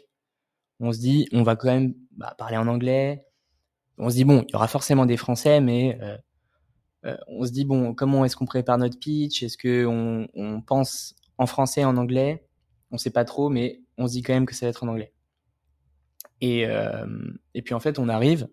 [0.79, 3.25] on se dit, on va quand même bah, parler en anglais.
[3.97, 6.17] On se dit, bon, il y aura forcément des Français, mais euh,
[7.05, 9.43] euh on se dit, bon, comment est-ce qu'on prépare notre pitch?
[9.43, 12.45] Est-ce qu'on on pense en français, en anglais?
[12.91, 14.89] On sait pas trop, mais on se dit quand même que ça va être en
[14.89, 15.13] anglais.
[16.41, 17.05] Et, euh,
[17.53, 18.47] et puis, en fait, on arrive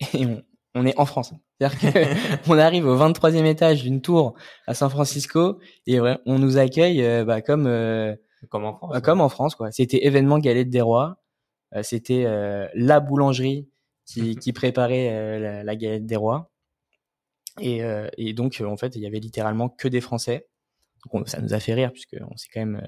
[0.14, 0.42] et on,
[0.76, 1.32] on est en France.
[1.58, 4.34] C'est-à-dire qu'on arrive au 23e étage d'une tour
[4.66, 8.14] à San Francisco et on nous accueille euh, bah, comme euh,
[8.50, 8.90] comme en France.
[8.92, 9.72] Bah, comme en France quoi.
[9.72, 11.16] C'était événement galette des rois.
[11.74, 12.24] Euh, c'était
[12.74, 13.68] la boulangerie
[14.04, 16.50] qui, qui préparait la, la, galette des rois.
[17.60, 17.80] Et,
[18.18, 20.48] et, donc en fait il y avait littéralement que des Français.
[21.12, 22.86] Donc ça nous a fait rire puisque on s'est quand même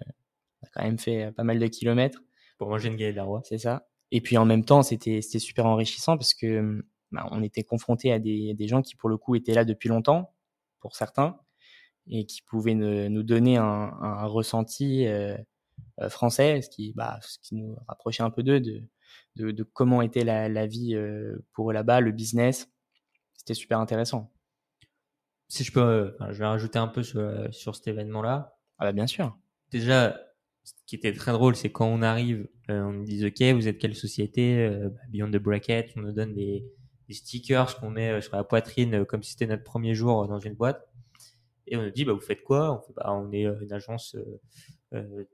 [0.62, 2.20] on a quand même fait pas mal de kilomètres
[2.58, 3.42] pour manger une galette des rois.
[3.44, 3.88] C'est ça.
[4.10, 8.18] Et puis en même temps c'était super enrichissant parce que bah, on était confronté à
[8.18, 10.34] des, des, gens qui, pour le coup, étaient là depuis longtemps,
[10.80, 11.38] pour certains,
[12.08, 15.38] et qui pouvaient nous donner un, un ressenti euh, euh,
[16.08, 18.82] français, ce qui, bah, ce qui nous rapprochait un peu d'eux, de,
[19.36, 22.68] de, de, comment était la, la vie euh, pour eux là-bas, le business.
[23.34, 24.32] C'était super intéressant.
[25.48, 28.58] Si je peux, je vais rajouter un peu sur, sur cet événement-là.
[28.78, 29.36] Ah bah bien sûr.
[29.70, 30.20] Déjà,
[30.62, 33.78] ce qui était très drôle, c'est quand on arrive, on nous dit OK, vous êtes
[33.78, 36.66] quelle société bah, Beyond the Bracket, on nous donne des,
[37.08, 40.22] des stickers qu'on met euh, sur la poitrine euh, comme si c'était notre premier jour
[40.22, 40.86] euh, dans une boîte.
[41.66, 42.72] Et on nous dit, bah, vous faites quoi?
[42.72, 44.16] On, fait, bah, on est une agence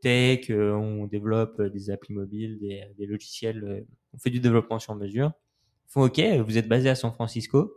[0.01, 5.33] tech, on développe des applis mobiles, des, des logiciels, on fait du développement sur mesure.
[5.87, 7.73] Ils font, OK, vous êtes basé à San Francisco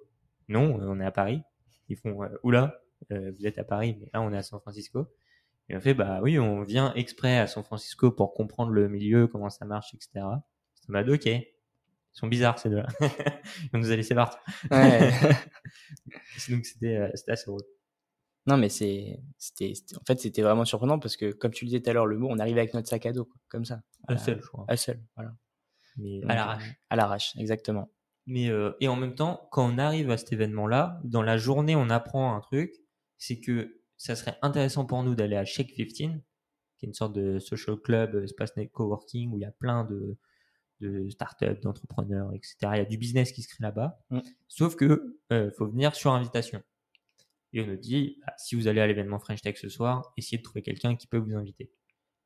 [0.47, 1.41] Non, on est à Paris.
[1.89, 5.07] Ils font, oula, vous êtes à Paris, mais là, on est à San Francisco.
[5.69, 9.27] Et on fait, bah oui, on vient exprès à San Francisco pour comprendre le milieu,
[9.27, 10.25] comment ça marche, etc.
[10.75, 11.25] Ça m'a dit, OK.
[12.17, 12.87] Ils sont bizarres ces deux-là.
[13.73, 14.39] On nous a laissé partir.
[14.71, 15.11] Ouais.
[16.49, 17.61] Donc c'était euh, c'était assez drôle.
[18.47, 21.81] Non mais c'est c'était en fait c'était vraiment surprenant parce que comme tu le disais
[21.81, 23.81] tout à l'heure le mot on arrivait avec notre sac à dos comme ça.
[24.07, 24.65] À la seul je crois.
[24.67, 25.33] À seul voilà.
[25.97, 26.73] Mais à l'arrache.
[26.89, 27.91] À l'arrache exactement.
[28.25, 31.37] Mais euh, et en même temps quand on arrive à cet événement là dans la
[31.37, 32.73] journée on apprend un truc
[33.17, 36.05] c'est que ça serait intéressant pour nous d'aller à Shake 15 qui
[36.85, 40.17] est une sorte de social club espace net coworking où il y a plein de
[40.79, 42.55] de start-up, d'entrepreneurs, etc.
[42.73, 43.99] Il y a du business qui se crée là-bas.
[44.09, 44.19] Mm.
[44.47, 46.61] Sauf que euh, faut venir sur invitation.
[47.53, 50.37] Et on nous dit, bah, si vous allez à l'événement French Tech ce soir, essayez
[50.37, 51.71] de trouver quelqu'un qui peut vous inviter.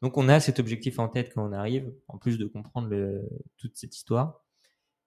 [0.02, 3.30] Donc on a cet objectif en tête quand on arrive, en plus de comprendre le,
[3.58, 4.44] toute cette histoire.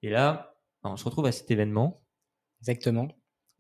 [0.02, 2.04] Et là, bah, on se retrouve à cet événement.
[2.60, 3.08] Exactement.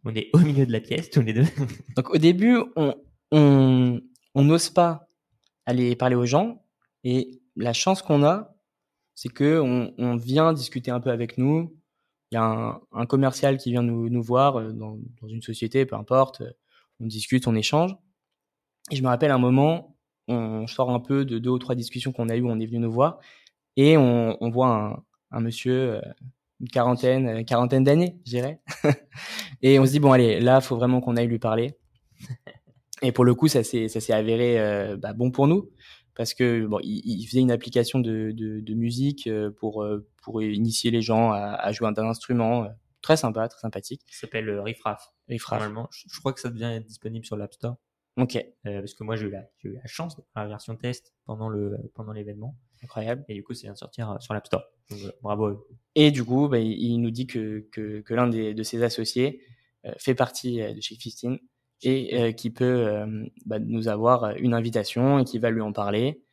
[0.04, 1.44] On est au milieu de la pièce, tous les deux.
[1.96, 2.94] Donc au début, on
[3.32, 4.00] on
[4.34, 5.08] on n'ose pas
[5.66, 6.64] aller parler aux gens.
[7.04, 8.54] Et la chance qu'on a,
[9.14, 11.76] c'est que on, on, vient discuter un peu avec nous.
[12.34, 16.42] Il y a un, commercial qui vient nous, voir euh, dans, une société, peu importe.
[16.98, 17.94] On discute, on échange.
[18.90, 22.10] Et je me rappelle un moment, on sort un peu de deux ou trois discussions
[22.10, 23.20] qu'on a eues, on est venu nous voir,
[23.76, 26.00] et on, voit un, monsieur, euh,
[26.58, 28.60] une quarantaine, une quarantaine d'années, je dirais.
[29.62, 31.76] et on se dit bon allez, là, faut vraiment qu'on aille lui parler.
[33.00, 35.70] Et pour le coup, ça s'est avéré euh, bah, bon pour nous
[36.14, 41.02] parce que bon, il, faisait une application de, musique euh, pour euh, pour initier les
[41.02, 42.64] gens à, à jouer un instrument.
[42.64, 42.68] Euh,
[43.02, 44.02] très sympa, très sympathique.
[44.10, 45.12] Ça s'appelle Riffraff.
[45.28, 45.60] Riffraff.
[45.60, 47.76] Normalement, je, crois que ça devient disponible sur l'App Store.
[48.16, 48.36] Ok.
[48.36, 51.14] Euh, parce que moi, j'ai eu, la, eu la chance de faire la version test
[51.26, 52.56] pendant le pendant l'événement.
[52.82, 53.24] Incroyable.
[53.28, 54.64] Et du coup, c'est vient de sortir sur l'App Store.
[54.90, 55.66] Donc, bravo.
[55.94, 59.42] Et du coup, bah, il, nous dit que que, que l'un des de ses associés
[59.84, 61.38] euh, fait partie de chez 15
[61.84, 65.72] et euh, qui peut euh, bah, nous avoir une invitation et qui va lui en
[65.72, 66.23] parler.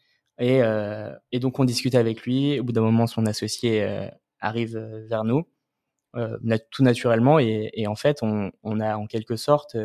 [0.42, 2.60] Et, euh, et donc on discute avec lui.
[2.60, 4.78] Au bout d'un moment, son associé arrive
[5.08, 5.48] vers nous,
[6.72, 9.78] tout naturellement, et, et, en fait, on, on, a en quelque sorte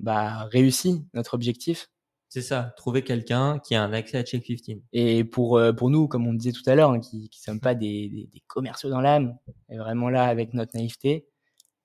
[0.00, 1.88] bah, réussi notre objectif.
[2.28, 4.78] C'est ça, trouver quelqu'un qui a un accès à Check 15.
[4.92, 7.74] Et pour pour nous, comme on disait tout à l'heure, hein, qui qui sommes pas
[7.74, 9.38] des, des, des commerciaux dans l'âme,
[9.70, 11.26] et vraiment là avec notre naïveté,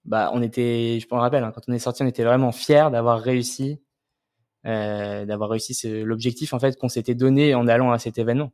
[0.07, 2.89] bah, on était, je me rappelle, hein, quand on est sorti, on était vraiment fiers
[2.91, 3.81] d'avoir réussi,
[4.65, 8.51] euh, d'avoir réussi l'objectif en fait qu'on s'était donné en allant à cet événement.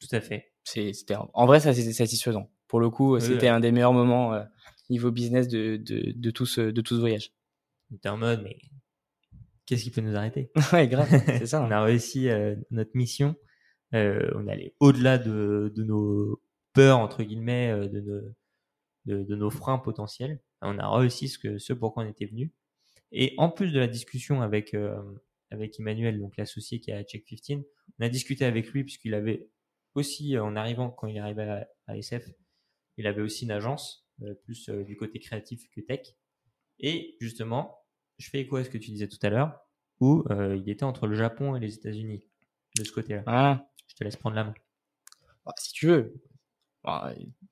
[0.00, 0.52] Tout à fait.
[0.64, 2.50] C'était en vrai ça c'était satisfaisant.
[2.68, 4.34] Pour le coup, c'était un des meilleurs moments.
[4.34, 4.44] Euh,
[4.88, 7.32] niveau business de, de, de, tout, ce, de tout ce voyage.
[8.02, 8.56] T'es en mode, mais
[9.64, 10.52] qu'est-ce qui peut nous arrêter?
[10.72, 11.60] Ouais, grave, c'est ça.
[11.66, 12.28] on a réussi
[12.70, 13.34] notre mission.
[13.94, 16.40] Euh, on est allé au-delà de, de, nos
[16.72, 18.20] peurs, entre guillemets, de nos,
[19.06, 20.40] de, de, nos freins potentiels.
[20.62, 22.52] On a réussi ce, que, ce pourquoi on était venu.
[23.12, 24.76] Et en plus de la discussion avec,
[25.50, 27.62] avec Emmanuel, donc l'associé qui est à Check 15,
[27.98, 29.48] on a discuté avec lui puisqu'il avait
[29.96, 32.30] aussi, en arrivant, quand il est arrivé à, SF,
[32.98, 36.14] il avait aussi une agence, euh, plus euh, du côté créatif que tech.
[36.78, 37.78] Et justement,
[38.18, 39.58] je fais écho à ce que tu disais tout à l'heure,
[40.00, 42.26] où euh, il était entre le Japon et les États-Unis,
[42.76, 43.22] de ce côté-là.
[43.26, 43.66] Ah.
[43.88, 44.54] Je te laisse prendre la main.
[45.44, 46.14] Bah, si tu veux.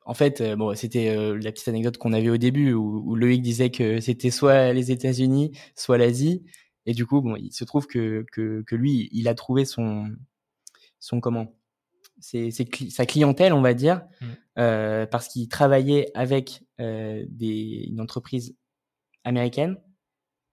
[0.06, 3.70] En fait, bon, c'était la petite anecdote qu'on avait au début, où, où Loïc disait
[3.70, 6.44] que c'était soit les États-Unis, soit l'Asie.
[6.86, 10.10] Et du coup, bon, il se trouve que, que, que lui, il a trouvé son,
[11.00, 11.54] son comment?
[12.20, 14.26] C'est sa clientèle, on va dire, mmh.
[14.58, 18.56] euh, parce qu'il travaillait avec euh, des, une entreprise
[19.24, 19.76] américaine.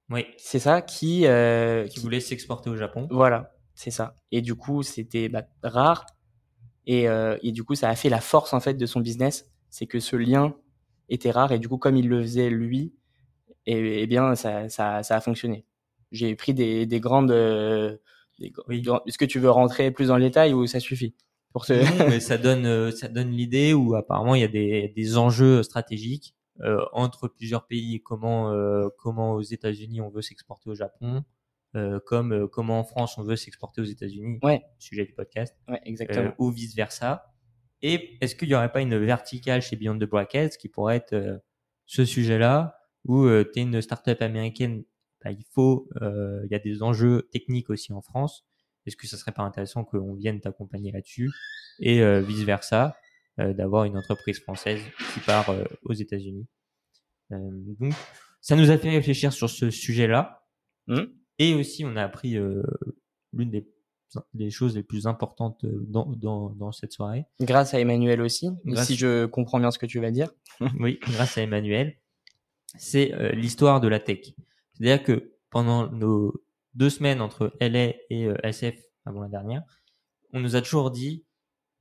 [0.09, 0.25] Oui.
[0.37, 3.07] C'est ça qui, euh, qui, voulait s'exporter au Japon.
[3.11, 4.15] Voilà, c'est ça.
[4.31, 6.05] Et du coup, c'était bah, rare.
[6.87, 9.49] Et, euh, et, du coup, ça a fait la force en fait de son business,
[9.69, 10.55] c'est que ce lien
[11.09, 11.51] était rare.
[11.51, 12.93] Et du coup, comme il le faisait lui,
[13.65, 15.65] et, eh, eh bien, ça, ça, ça, a fonctionné.
[16.11, 17.31] J'ai pris des, des grandes.
[17.31, 17.97] Euh,
[18.39, 21.15] est-ce que tu veux rentrer plus dans le détail ou ça suffit
[21.53, 25.17] pour mais ça donne euh, ça donne l'idée où apparemment il y a des, des
[25.17, 28.01] enjeux stratégiques euh, entre plusieurs pays.
[28.01, 31.23] Comment euh, comment aux États-Unis on veut s'exporter au Japon,
[31.75, 34.39] euh, comme euh, comment en France on veut s'exporter aux États-Unis.
[34.43, 34.61] Ouais.
[34.79, 35.55] Sujet du podcast.
[35.67, 36.33] Ouais, exactement.
[36.37, 37.33] ou vice versa.
[37.81, 41.41] Et est-ce qu'il y aurait pas une verticale chez Beyond the Brackets qui pourrait être
[41.87, 44.83] ce sujet-là où tu es une startup américaine,
[45.23, 48.45] bah, il faut, il y a des enjeux techniques aussi en France
[48.85, 51.29] est-ce que ça serait pas intéressant qu'on vienne t'accompagner là-dessus
[51.79, 52.95] et euh, vice versa,
[53.39, 54.81] euh, d'avoir une entreprise française
[55.13, 56.47] qui part euh, aux États-Unis?
[57.29, 57.93] donc,
[58.41, 60.43] ça nous a fait réfléchir sur ce sujet-là.
[60.87, 61.03] Mmh.
[61.41, 62.37] Et aussi, on a appris
[63.33, 63.67] l'une des,
[64.33, 67.25] des, choses les plus importantes dans, dans, dans, cette soirée.
[67.39, 70.31] Grâce à Emmanuel aussi, si je comprends bien ce que tu vas dire.
[70.79, 71.97] oui, grâce à Emmanuel.
[72.77, 74.33] C'est l'histoire de la tech.
[74.73, 76.33] C'est-à-dire que pendant nos
[76.73, 78.75] deux semaines entre LA et euh, SF
[79.05, 79.63] avant la dernière,
[80.33, 81.25] on nous a toujours dit,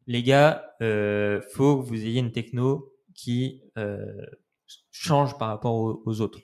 [0.06, 4.26] les gars, euh, faut que vous ayez une techno qui euh,
[4.90, 6.40] change par rapport aux, autres.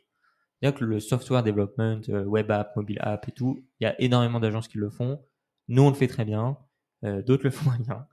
[0.61, 4.01] C'est-à-dire que le software development, euh, web app, mobile app et tout, il y a
[4.01, 5.21] énormément d'agences qui le font.
[5.69, 6.59] Nous, on le fait très bien.
[7.05, 8.07] Euh, d'autres le font bien.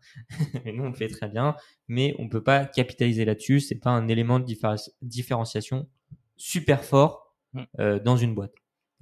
[0.66, 1.56] mais nous, on le fait très bien.
[1.88, 3.60] Mais on peut pas capitaliser là-dessus.
[3.60, 4.46] C'est pas un élément de
[5.02, 5.88] différenciation
[6.36, 7.62] super fort mm.
[7.80, 8.54] euh, dans une boîte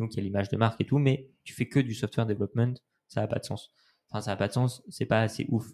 [0.02, 2.26] donc il y a l'image de marque et tout, mais tu fais que du software
[2.26, 2.74] development,
[3.08, 3.74] ça n'a pas de sens.
[4.10, 5.68] Enfin, ça n'a pas de sens, c'est pas assez ouf.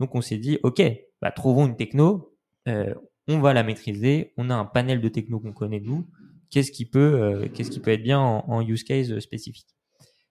[0.00, 0.82] Donc on s'est dit, ok,
[1.22, 2.36] bah, trouvons une techno,
[2.68, 2.94] euh,
[3.28, 6.08] on va la maîtriser, on a un panel de techno qu'on connaît nous,
[6.50, 9.68] qu'est-ce qui peut, euh, qu'est-ce qui peut être bien en, use case spécifique.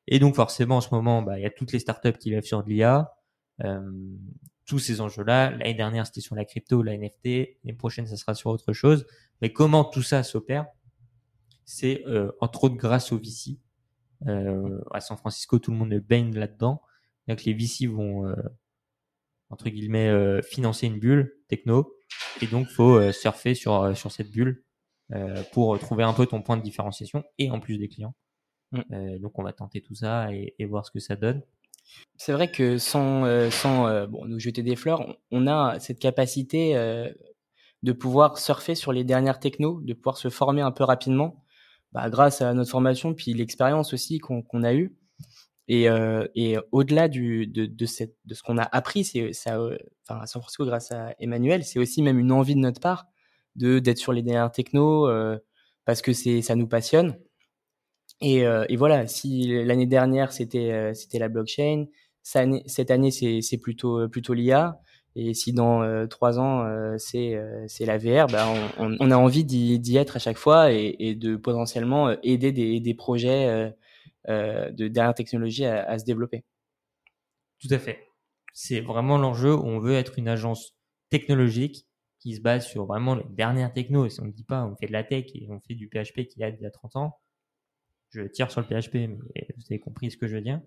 [0.08, 2.46] Et donc forcément en ce moment, bah, il y a toutes les startups qui lèvent
[2.46, 3.14] sur de l'IA,
[3.64, 3.82] euh,
[4.66, 5.52] tous ces enjeux-là.
[5.52, 9.06] L'année dernière c'était sur la crypto, la NFT, l'année prochaine ça sera sur autre chose.
[9.42, 10.66] Mais comment tout ça s'opère
[11.66, 13.60] c'est euh, entre autres grâce aux VC.
[14.28, 16.82] Euh, à San Francisco, tout le monde baigne là-dedans.
[17.28, 18.36] Donc les VC vont euh,
[19.50, 21.94] entre guillemets euh, financer une bulle techno,
[22.42, 24.64] et donc faut surfer sur sur cette bulle
[25.52, 28.16] pour trouver un peu ton point de différenciation et en plus des clients.
[28.72, 29.20] Mm.
[29.20, 31.42] donc on va tenter tout ça et, et voir ce que ça donne.
[32.18, 36.76] C'est vrai que sans, sans bon, nous jeter des fleurs, on a cette capacité
[37.84, 41.46] de pouvoir surfer sur les dernières technos, de pouvoir se former un peu rapidement
[41.92, 44.98] bah, grâce à notre formation, puis l'expérience aussi qu'on a eue.
[45.68, 49.78] Et, euh, et au-delà de, de, cette, de ce qu'on a appris, c'est ça, euh,
[50.08, 53.06] enfin à San Francisco grâce à Emmanuel, c'est aussi même une envie de notre part
[53.56, 55.38] de d'être sur les dernières techno euh,
[55.86, 57.18] parce que c'est ça nous passionne.
[58.22, 61.86] Et, euh, et voilà, si l'année dernière c'était euh, c'était la blockchain,
[62.24, 64.80] cette année c'est plutôt plutôt l'IA.
[65.18, 69.12] Et si dans euh, trois ans euh, c'est euh, c'est la VR, bah, on, on,
[69.12, 73.74] a envie d'y être à chaque fois et, et de potentiellement aider des, des projets
[74.28, 76.44] de dernière technologie à, à, se développer.
[77.62, 78.00] Tout à fait.
[78.54, 79.56] C'est vraiment l'enjeu.
[79.56, 80.76] On veut être une agence
[81.10, 81.88] technologique
[82.26, 84.10] qui se base sur vraiment les dernières techno.
[84.10, 86.28] Si on ne dit pas, on fait de la tech et on fait du PHP
[86.28, 87.20] qui a il y a 30 ans.
[88.10, 89.18] Je tire sur le PHP, mais
[89.56, 90.62] vous avez compris ce que je veux dire.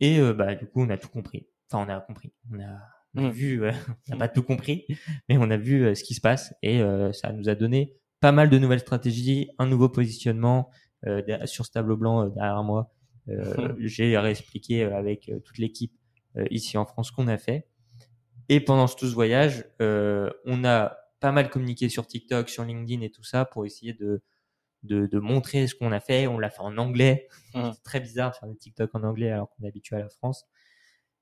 [0.00, 1.48] Et bah du coup, on a tout compris.
[1.70, 2.32] Enfin, on a compris.
[2.52, 2.78] On a
[3.16, 3.32] on a mmh.
[3.32, 3.62] vu,
[4.10, 4.86] on n'a pas tout compris,
[5.28, 7.94] mais on a vu euh, ce qui se passe et euh, ça nous a donné
[8.20, 10.70] pas mal de nouvelles stratégies, un nouveau positionnement
[11.06, 12.92] euh, sur ce tableau blanc derrière moi.
[13.78, 15.92] J'ai réexpliqué avec toute l'équipe
[16.50, 17.66] ici en France ce qu'on a fait.
[18.48, 23.10] Et pendant tout ce voyage, on n'a pas mal communiqué sur TikTok, sur LinkedIn et
[23.10, 24.22] tout ça pour essayer de
[24.82, 26.26] de, de montrer ce qu'on a fait.
[26.26, 27.28] On l'a fait en anglais.
[27.54, 27.72] Mmh.
[27.72, 30.10] C'est très bizarre de faire des TikTok en anglais alors qu'on est habitué à la
[30.10, 30.44] France.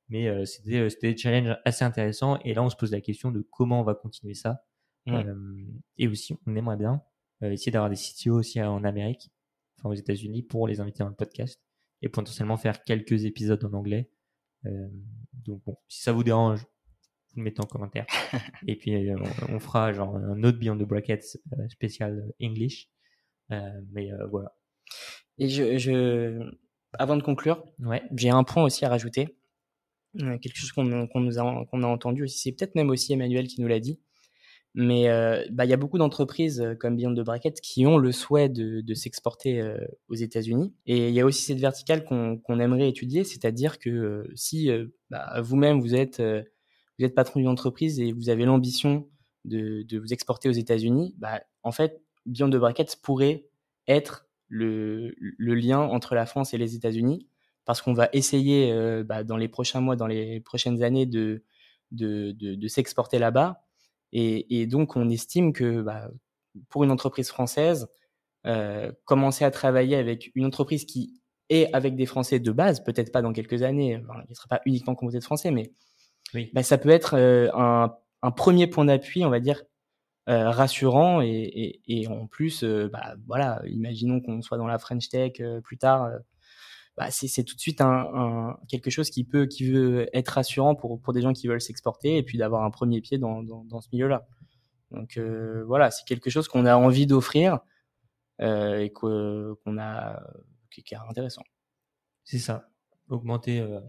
[0.08, 2.40] Mais euh, c'était euh, c'était des challenges assez intéressants.
[2.44, 4.64] Et là, on se pose la question de comment on va continuer ça.
[5.06, 5.14] Mmh.
[5.14, 5.64] Euh,
[5.98, 7.02] et aussi, on aimerait bien
[7.42, 9.30] euh, essayer d'avoir des CTO aussi en Amérique,
[9.78, 11.60] enfin aux États-Unis, pour les inviter dans le podcast
[12.02, 14.10] et potentiellement faire quelques épisodes en anglais.
[14.66, 14.88] Euh,
[15.34, 16.66] donc bon, si ça vous dérange,
[17.36, 18.06] mettez en commentaire.
[18.66, 19.16] et puis euh,
[19.48, 22.88] on, on fera genre un autre Beyond the Brackets euh, spécial English.
[23.52, 24.54] Euh, mais euh, voilà.
[25.38, 26.40] Et je, je,
[26.92, 28.02] avant de conclure, Ouais.
[28.16, 29.36] j'ai un point aussi à rajouter.
[30.16, 32.38] Quelque chose qu'on nous a, qu'on a entendu aussi.
[32.38, 34.00] C'est peut-être même aussi Emmanuel qui nous l'a dit.
[34.76, 38.12] Mais euh, bah, il y a beaucoup d'entreprises comme Beyond the Bracket qui ont le
[38.12, 39.76] souhait de, de s'exporter euh,
[40.08, 40.72] aux États-Unis.
[40.86, 44.68] Et il y a aussi cette verticale qu'on qu'on aimerait étudier, c'est-à-dire que euh, si
[45.10, 46.20] bah, vous-même vous êtes
[46.98, 49.08] vous êtes patron d'une entreprise et vous avez l'ambition
[49.44, 53.46] de, vous exporter aux États-Unis, bah, en fait, Beyond the Brackets pourrait
[53.86, 57.26] être le, lien entre la France et les États-Unis,
[57.64, 61.42] parce qu'on va essayer euh, bah, dans les prochains mois, dans les prochaines années, de,
[62.68, 63.62] s'exporter là-bas.
[64.12, 66.08] Et, donc, on estime que bah,
[66.68, 67.88] pour une entreprise française,
[68.46, 73.12] euh, commencer à travailler avec une entreprise qui est avec des Français de base, peut-être
[73.12, 75.72] pas dans quelques années, enfin, ne sera pas uniquement composé de Français, mais
[76.32, 76.50] Oui.
[76.52, 79.62] bah, ça peut être euh, un, un premier point d'appui, on va dire,
[80.28, 84.78] euh, rassurant et, et, et en plus, euh, bah, voilà, imaginons qu'on soit dans la
[84.78, 86.10] French Tech plus tard,
[86.96, 90.74] bah, c'est tout de suite un, un, quelque chose qui peut, qui veut être rassurant
[90.76, 93.64] pour, pour des gens qui veulent s'exporter et puis d'avoir un premier pied dans, dans,
[93.64, 94.26] dans ce milieu-là.
[94.92, 97.58] Donc euh, voilà, c'est quelque chose qu'on a envie d'offrir
[98.40, 100.22] euh, et qu'on a,
[100.70, 101.42] qui, qui est intéressant.
[102.22, 102.68] C'est ça.
[103.08, 103.80] Augmenter euh,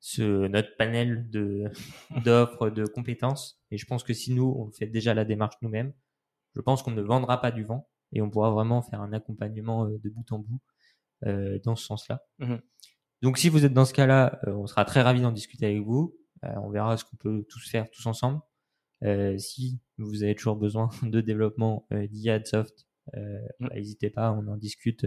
[0.00, 1.64] ce, notre panel de
[2.24, 3.60] d'offres, de compétences.
[3.70, 5.92] Et je pense que si nous, on fait déjà la démarche nous-mêmes,
[6.56, 9.86] je pense qu'on ne vendra pas du vent et on pourra vraiment faire un accompagnement
[9.86, 10.60] euh, de bout en bout
[11.26, 12.22] euh, dans ce sens-là.
[12.38, 12.60] Mhm.
[13.22, 15.82] Donc si vous êtes dans ce cas-là, euh, on sera très ravis d'en discuter avec
[15.82, 16.16] vous.
[16.44, 18.40] Euh, on verra ce qu'on peut tous faire tous ensemble.
[19.04, 23.68] Euh, si vous avez toujours besoin de développement euh, d'IA, de soft, euh, Mhm.
[23.68, 25.06] bah, n'hésitez pas, on en discute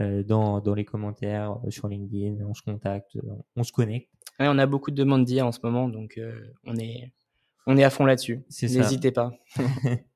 [0.00, 4.08] dans, dans les commentaires, euh, sur LinkedIn, on se contacte, on, on se connecte.
[4.40, 6.32] Ouais, on a beaucoup de demandes d'IA en ce moment, donc euh,
[6.64, 7.12] on est
[7.66, 8.42] on est à fond là-dessus.
[8.62, 9.32] N'hésitez pas.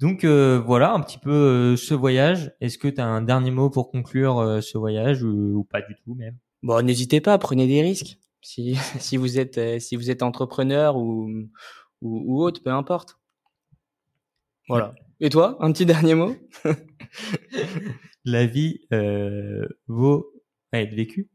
[0.00, 2.52] Donc euh, voilà un petit peu euh, ce voyage.
[2.60, 5.82] Est-ce que tu as un dernier mot pour conclure euh, ce voyage ou, ou pas
[5.82, 6.38] du tout même?
[6.62, 8.18] Bon, n'hésitez pas, prenez des risques.
[8.40, 11.30] Si, si vous êtes euh, si vous êtes entrepreneur ou,
[12.00, 13.18] ou ou autre, peu importe.
[14.68, 14.94] Voilà.
[15.20, 16.34] Et toi, un petit dernier mot?
[18.24, 20.32] La vie euh, vaut
[20.72, 21.28] à être vécue.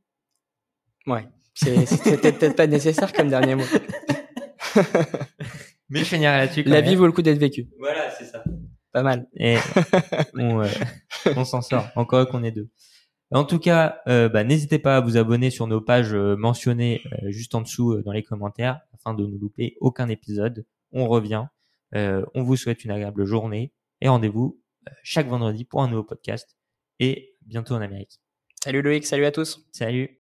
[1.08, 1.28] Ouais.
[1.54, 3.64] C'est c'est peut-être pas nécessaire comme dernier mot.
[5.90, 6.64] Mais je finirai là-dessus.
[6.64, 6.90] quand La même.
[6.90, 7.68] vie vaut le coup d'être vécue.
[7.80, 8.44] Voilà, c'est ça.
[8.92, 9.28] Pas mal.
[9.36, 9.58] Et
[10.36, 10.68] on, euh,
[11.36, 11.88] on s'en sort.
[11.96, 12.70] Encore qu'on est deux.
[13.32, 17.02] En tout cas, euh, bah, n'hésitez pas à vous abonner sur nos pages euh, mentionnées
[17.24, 20.66] euh, juste en dessous euh, dans les commentaires afin de ne louper aucun épisode.
[20.92, 21.46] On revient.
[21.96, 23.72] Euh, on vous souhaite une agréable journée
[24.02, 24.60] et rendez-vous
[25.04, 26.56] chaque vendredi pour un nouveau podcast
[27.00, 28.20] et bientôt en Amérique.
[28.64, 29.68] Salut Loïc, salut à tous.
[29.72, 30.20] Salut